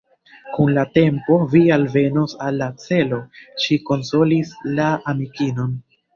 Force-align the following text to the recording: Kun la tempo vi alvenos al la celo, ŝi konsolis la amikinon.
Kun 0.53 0.69
la 0.77 0.85
tempo 0.95 1.37
vi 1.51 1.61
alvenos 1.75 2.33
al 2.47 2.57
la 2.63 2.71
celo, 2.85 3.21
ŝi 3.67 3.79
konsolis 3.93 4.57
la 4.81 4.91
amikinon. 5.15 5.79